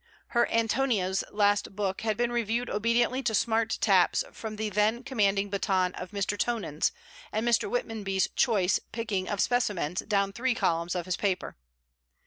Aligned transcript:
Her 0.29 0.47
ANTONIA'S 0.47 1.23
last 1.31 1.75
book 1.75 2.01
had 2.01 2.17
been 2.17 2.31
reviewed 2.31 2.71
obediently 2.71 3.21
to 3.21 3.35
smart 3.35 3.77
taps 3.81 4.23
from 4.31 4.55
the 4.55 4.69
then 4.69 5.03
commanding 5.03 5.51
baton 5.51 5.93
of 5.93 6.09
Mr. 6.09 6.35
Tonans, 6.35 6.91
and 7.31 7.47
Mr. 7.47 7.69
Whitmonby's 7.69 8.29
choice 8.35 8.79
picking 8.91 9.29
of 9.29 9.39
specimens 9.39 9.99
down 9.99 10.33
three 10.33 10.55
columns 10.55 10.95
of 10.95 11.05
his 11.05 11.17
paper. 11.17 11.55